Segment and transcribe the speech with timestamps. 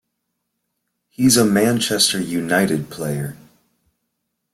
[1.09, 3.37] He's a Manchester United player.